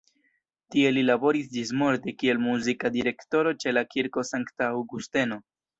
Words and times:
Tie 0.75 0.93
li 0.95 1.03
laboris 1.09 1.51
ĝismorte 1.57 2.15
kiel 2.23 2.43
muzika 2.47 2.93
direktoro 2.99 3.53
ĉe 3.65 3.79
la 3.79 3.87
Kirko 3.95 4.29
Sankta 4.35 4.73
Aŭgusteno. 4.75 5.45